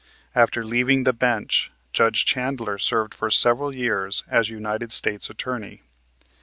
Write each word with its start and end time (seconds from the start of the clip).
After 0.33 0.65
leaving 0.65 1.03
the 1.03 1.13
bench, 1.13 1.71
Judge 1.93 2.25
Chandler 2.25 2.79
served 2.79 3.13
for 3.13 3.29
several 3.29 3.71
years 3.71 4.23
as 4.27 4.49
United 4.49 4.91
States 4.91 5.29
Attorney. 5.29 5.83